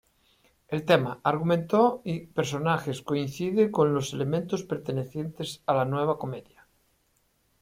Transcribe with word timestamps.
El 0.69 0.83
tema, 0.83 1.19
argumento 1.23 2.01
y 2.03 2.21
personajes 2.25 3.03
coincide 3.03 3.69
con 3.69 3.93
los 3.93 4.13
elementos 4.13 4.63
pertenecientes 4.63 5.61
a 5.67 5.75
la 5.75 5.85
nueva 5.85 6.17
comedia. 6.17 6.65